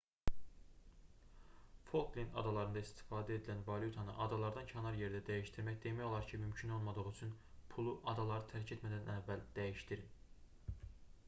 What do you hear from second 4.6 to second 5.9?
kənar yerdə dəyişdirmək